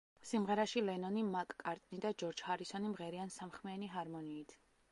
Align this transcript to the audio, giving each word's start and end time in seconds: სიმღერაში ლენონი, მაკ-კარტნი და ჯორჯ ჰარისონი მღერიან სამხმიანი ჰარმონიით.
სიმღერაში 0.27 0.81
ლენონი, 0.85 1.23
მაკ-კარტნი 1.35 1.99
და 2.07 2.11
ჯორჯ 2.23 2.43
ჰარისონი 2.47 2.89
მღერიან 2.95 3.33
სამხმიანი 3.37 3.91
ჰარმონიით. 3.97 4.57